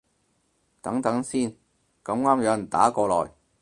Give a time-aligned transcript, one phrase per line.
[0.81, 1.51] 等等先，
[2.03, 3.31] 咁啱有人打過來